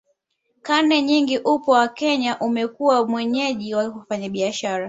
Karne 0.61 1.01
nyingi 1.01 1.37
upwa 1.37 1.79
wa 1.79 1.87
Kenya 1.87 2.39
umekuwa 2.39 3.07
mwenyeji 3.07 3.75
wa 3.75 3.87
wafanyabiashara 3.89 4.79